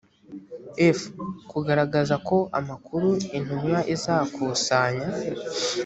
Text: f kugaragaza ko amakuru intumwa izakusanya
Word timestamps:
f 0.97 1.01
kugaragaza 1.51 2.15
ko 2.27 2.37
amakuru 2.59 3.09
intumwa 3.37 3.79
izakusanya 3.93 5.07